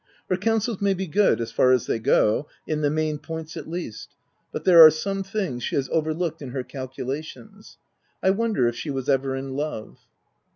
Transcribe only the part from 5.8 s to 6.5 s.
overlooked in